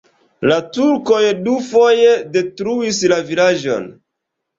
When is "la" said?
0.51-0.55, 3.13-3.19